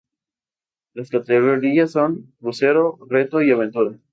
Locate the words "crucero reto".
2.39-3.39